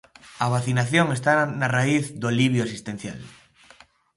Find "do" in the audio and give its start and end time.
2.21-2.25